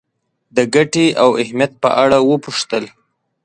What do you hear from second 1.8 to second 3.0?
په اړه وپوښتل.